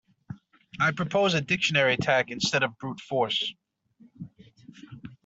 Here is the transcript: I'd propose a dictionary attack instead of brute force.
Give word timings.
I'd 0.79 0.95
propose 0.95 1.35
a 1.35 1.41
dictionary 1.41 1.93
attack 1.93 2.31
instead 2.31 2.63
of 2.63 2.75
brute 2.79 2.99
force. 2.99 3.53